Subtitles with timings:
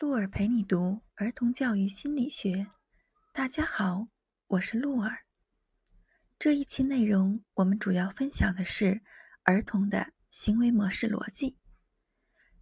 [0.00, 2.66] 鹿儿陪你读儿童教育心理学。
[3.32, 4.08] 大家好，
[4.48, 5.20] 我是鹿儿。
[6.36, 9.02] 这一期内容，我们主要分享的是
[9.44, 11.56] 儿童的行为模式逻辑。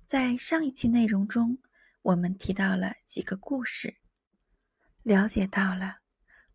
[0.06, 1.58] 在上一期内容中，
[2.03, 3.96] 我们提到了几个故事，
[5.03, 6.01] 了解到了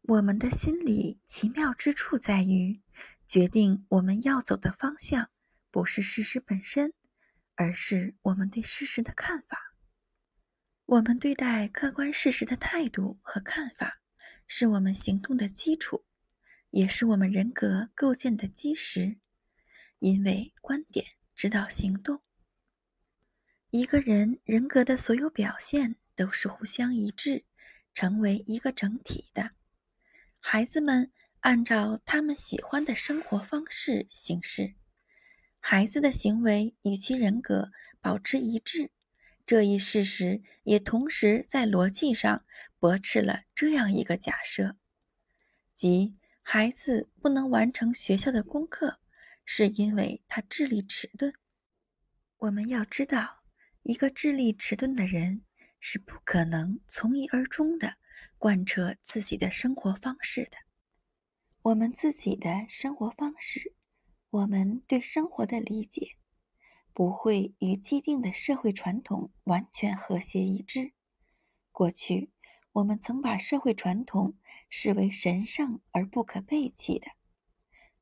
[0.04, 2.84] 我们的心理奇妙之处在于，
[3.28, 5.32] 决定我们要走的方向，
[5.72, 6.94] 不是事实本身，
[7.56, 9.67] 而是我们对事实的看法。
[10.88, 14.00] 我们对待客观事实的态度和看法，
[14.48, 16.06] 是我们行动的基础，
[16.70, 19.18] 也是我们人格构建的基石。
[20.00, 22.22] 因为观点指导行动，
[23.70, 27.44] 一个人人格的所有表现都是互相一致，
[27.94, 29.52] 成为一个整体的。
[30.40, 31.12] 孩子们
[31.42, 34.76] 按照他们喜欢的生活方式行事，
[35.60, 38.92] 孩子的行为与其人格保持一致。
[39.48, 42.46] 这一事实也同时在逻辑上
[42.80, 44.76] 驳斥了这样一个假设，
[45.74, 49.00] 即孩子不能完成学校的功课，
[49.46, 51.34] 是因为他智力迟钝。
[52.40, 53.46] 我们要知道，
[53.84, 55.46] 一个智力迟钝的人
[55.80, 57.96] 是不可能从一而终的
[58.38, 60.58] 贯彻自己的生活方式的。
[61.62, 63.74] 我们自己的生活方式，
[64.30, 66.17] 我们对生活的理解。
[66.98, 70.94] 不会与既定的社会传统完全和谐一致。
[71.72, 72.32] 过去，
[72.72, 74.36] 我们曾把社会传统
[74.68, 77.12] 视为神圣而不可背弃的。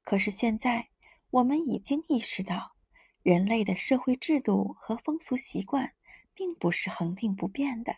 [0.02, 0.92] 可是现在，
[1.30, 2.78] 我们已经意识到，
[3.22, 5.94] 人类的社会制度和风俗习惯
[6.34, 7.98] 并不是恒定不变的。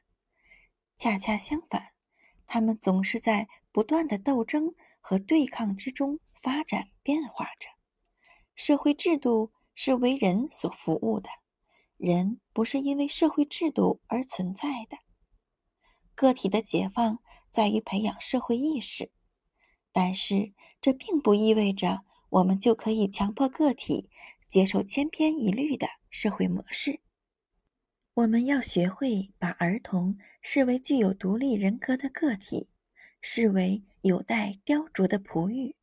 [0.96, 1.92] 恰恰相反，
[2.48, 7.70] 他们总是在不断的斗争和对抗之中发展变化着。
[8.56, 9.52] 社会制度。
[9.80, 11.30] 是为人所服务的，
[11.98, 14.98] 人不是因为社会制度而存在的。
[16.16, 17.20] 个体的解放
[17.52, 19.12] 在于培养社会意识，
[19.92, 24.10] 但是这并不意味着我们就可以强迫个体
[24.50, 27.02] 接受千篇一律的社会模式。
[28.16, 32.72] 我们要学会把儿童视为具有独立人格的个体，
[33.22, 35.76] 视为有待雕琢的璞玉。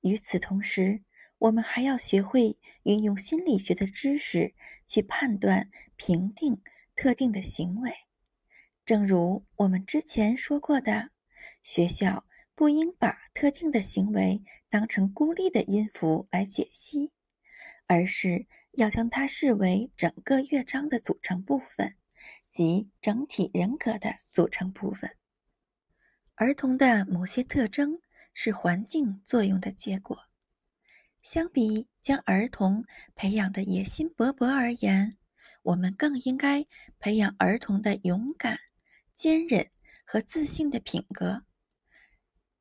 [0.00, 1.02] 与此同时，
[1.42, 4.54] 我们还要学会运用心理学的知识
[4.86, 6.62] 去判断、评定
[6.94, 7.90] 特定的行为。
[8.84, 11.10] 正如我们之前说过的，
[11.60, 17.12] 学校不应把特定的行为当成孤立的音符来解析，
[17.88, 21.96] 而是要将它视为整个乐章的组成部分，
[22.48, 25.16] 即整体人格的组成部分。
[26.36, 28.00] 儿童的某些特征
[28.32, 30.16] 是环境作用的结果。
[31.22, 32.84] 相比将儿童
[33.14, 35.16] 培养的野心勃勃而言，
[35.62, 36.66] 我们更应该
[36.98, 38.58] 培养儿童的勇敢、
[39.14, 39.70] 坚韧
[40.04, 41.44] 和自信的品格，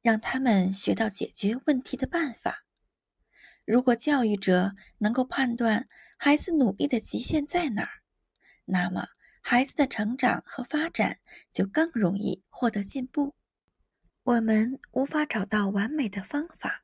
[0.03, 2.63] 让他们学到解决问题的办法。
[3.65, 8.03] 如果教育者能够判断孩子努力的极限在哪儿，
[8.65, 9.07] 那么
[9.41, 11.17] 孩子的成长和发展
[11.51, 13.33] 就更容易获得进步。
[14.21, 16.80] 我们无法找到完美的方法。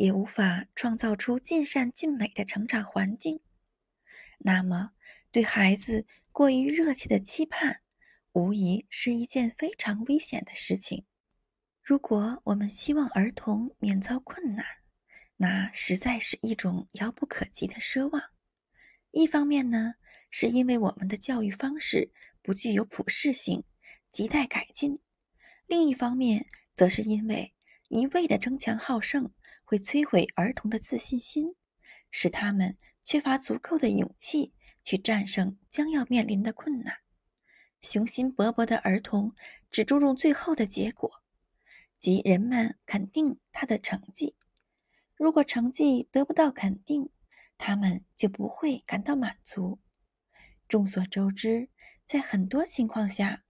[0.00, 3.40] 也无法创造出尽善尽美的成长环境，
[4.38, 4.92] 那么
[5.30, 7.82] 对孩子过于热切的期盼，
[8.32, 11.04] 无疑是一件非常危险的事情。
[11.82, 14.64] 如果我们希望儿童免遭困难，
[15.36, 18.22] 那实在是一种遥不可及的奢望。
[19.10, 19.96] 一方面呢，
[20.30, 23.64] 是因为我们的教育方式不具有普适性，
[24.10, 24.96] 亟待改进；
[25.66, 27.52] 另一方面，则是因为
[27.88, 29.30] 一味的争强好胜。
[29.70, 31.54] 会摧毁儿童的自信心，
[32.10, 36.96] 使他们缺乏足够的勇气去战胜将要面临的困难。
[37.80, 39.32] 雄心勃勃的儿童
[39.70, 41.22] 只注重最后的结果，
[42.00, 44.34] 即人们肯定他的成绩。
[45.14, 47.10] 如果成绩得不到肯定，
[47.56, 49.78] 他们就不会感到满足。
[50.66, 51.68] 众所周知，
[52.04, 53.44] 在很多情况下，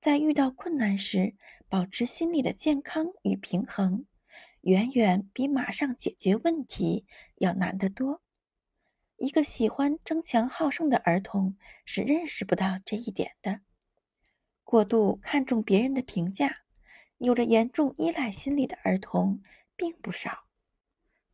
[0.00, 1.34] 在遇到困难时，
[1.68, 4.06] 保持心理的健康与平衡。
[4.62, 7.06] 远远比马上解决问题
[7.36, 8.22] 要难得多。
[9.16, 13.60] 一个喜欢争强好胜的儿童是认识不到这一点的。
[14.62, 16.62] 过度看重别人的评价，
[17.18, 19.42] 有着严重依赖心理的儿童
[19.74, 20.44] 并不少。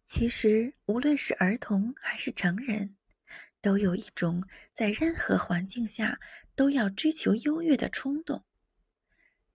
[0.04, 2.96] 其实，无论是儿童还是成人，
[3.60, 6.18] 都有一种在任何环境下
[6.54, 8.44] 都要追求优越的冲动。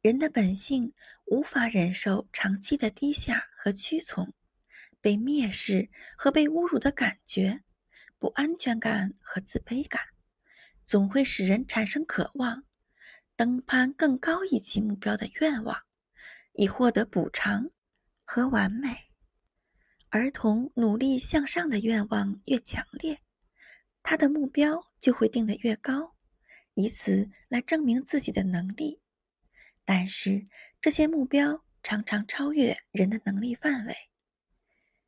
[0.01, 0.94] 人的本性
[1.29, 3.49] 无法忍受长期的低下。
[3.61, 4.33] 和屈从、
[5.01, 7.61] 被蔑视和被侮辱的感觉、
[8.17, 10.01] 不安全感和自卑感，
[10.85, 12.63] 总会使人产生渴望，
[13.35, 15.83] 登攀更高一级目标的愿望，
[16.53, 17.69] 以获得补偿
[18.23, 19.09] 和完美。
[20.07, 23.19] 儿童努力向上的愿望越强烈，
[24.01, 26.15] 他的目标就会定得越高，
[26.75, 29.01] 以此来证明自己的能力。
[29.83, 30.45] 但是
[30.81, 33.95] 这些目标常常超越人的能力范围。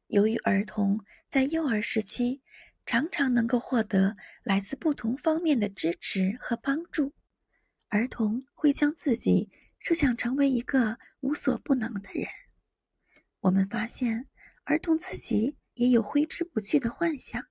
[0.08, 2.42] 由于儿童在幼儿时期
[2.86, 7.14] 常常能够获得来自不同方面的支持和帮助，
[7.88, 12.28] 儿童会将自己设想成为一个无所不能的人。
[13.42, 14.28] 我们发现。
[14.64, 17.48] 儿童自己也有挥之不去的幻想，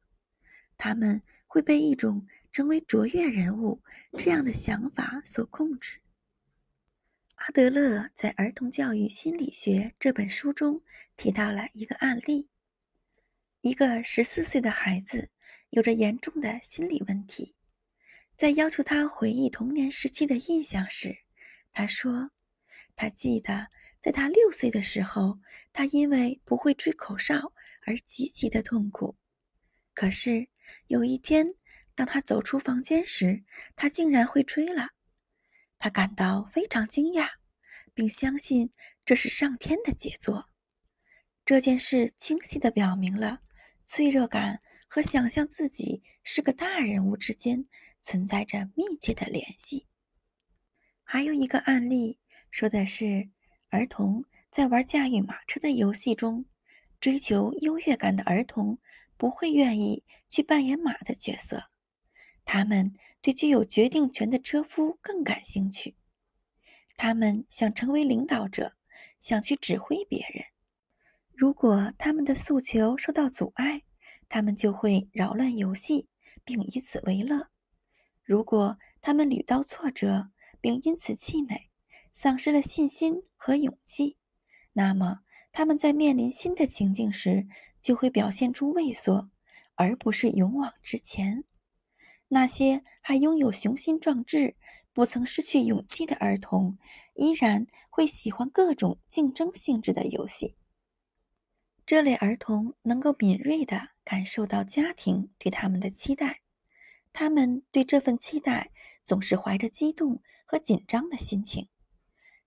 [0.78, 3.82] 他们会被一种成为卓越人物
[4.17, 6.00] 这样的想法所控制。
[7.41, 10.83] 阿德勒在《儿童教育心理学》这本书中
[11.17, 12.51] 提到了一个案例：
[13.63, 15.31] 一个十四岁的孩子
[15.71, 17.55] 有着严重的心理问题，
[18.37, 21.17] 在要求他回忆童年时期的印象时，
[21.73, 22.31] 他说
[22.95, 23.69] ：“他记得。”
[24.01, 25.39] 在他六岁的时候，
[25.73, 27.55] 他因为不会吹口哨
[27.87, 29.17] 而极其的痛苦。
[29.95, 30.47] 可是
[30.89, 31.55] 有一天，
[31.95, 33.45] 当他走出房间时，
[33.77, 34.91] 他竟然会吹了。
[35.81, 37.29] 他感到非常惊讶，
[37.93, 38.71] 并相信
[39.05, 40.49] 这是上天的杰作。
[41.44, 43.41] 这件事清晰地表明了
[43.85, 47.67] 脆弱感和想象自己是个大人物之间
[48.00, 49.88] 存在着密切的联系。
[51.03, 52.21] 还有一个案例
[52.53, 53.31] 说的是。
[53.73, 56.44] 儿童在玩驾驭马车的游戏中，
[57.00, 58.81] 追求优越感的儿童
[59.17, 61.71] 不会愿意去扮演马的角色，
[62.44, 65.96] 他们对具有决定权的车夫更感兴趣。
[66.96, 68.75] 他们想成为领导者，
[69.19, 70.44] 想去指挥别人。
[71.34, 73.82] 如果他们的诉求受到阻碍，
[74.28, 76.08] 他们就会扰乱游戏，
[76.44, 77.49] 并以此为乐。
[78.22, 80.31] 如果他们屡遭挫折，
[80.61, 81.69] 并因此气馁。
[82.12, 84.17] 丧失了信心和勇气，
[84.72, 85.20] 那么
[85.52, 87.46] 他们在面临新的情境时
[87.81, 89.31] 就会表现出畏缩，
[89.76, 91.44] 而不是勇往直前。
[92.28, 94.56] 那些还拥有雄心壮志、
[94.93, 96.79] 不曾失去勇气的儿童，
[97.14, 100.56] 依然会喜欢各种竞争性质的游戏。
[101.87, 106.41] 这类儿童能够敏锐地感受到家庭对他们的期待，
[107.12, 108.70] 他们对这份期待
[109.03, 111.69] 总是怀着激动和紧张的心情。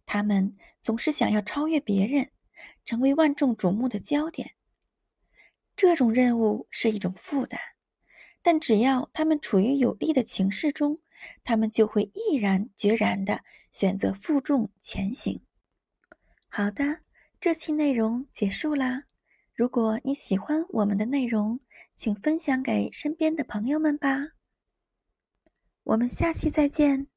[0.05, 2.31] 他们总是想要超越别人，
[2.85, 4.51] 成为万众瞩目的焦点。
[5.75, 7.59] 这种任务是一种负担，
[8.43, 10.99] 但只要他们处于有利的情势中，
[11.43, 15.41] 他们就会毅然决然的选择负重前行。
[16.49, 16.99] 好的，
[17.39, 19.05] 这期内容结束啦。
[19.55, 21.59] 如果你喜欢我们的内容，
[21.95, 24.33] 请分享给身边的朋友们吧。
[25.83, 27.12] 我们下期再见。